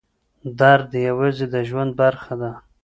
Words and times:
درد 0.59 0.91
یوازې 1.07 1.45
د 1.53 1.55
ژوند 1.69 1.91
برخه 2.01 2.33
ده. 2.41 2.51